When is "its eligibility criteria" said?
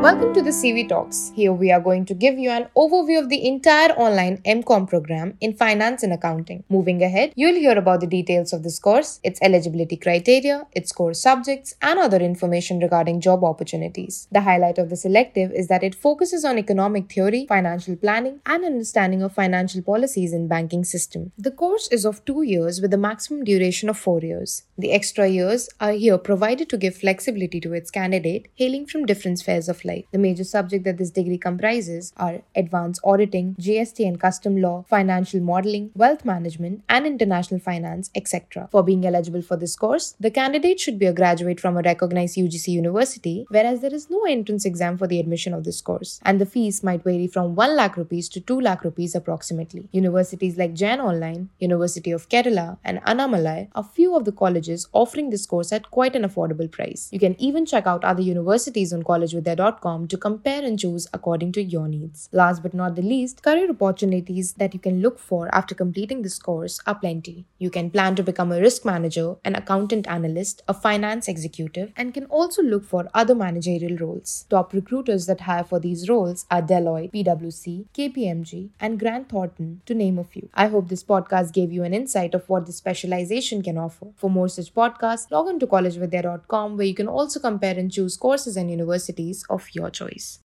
9.24-10.68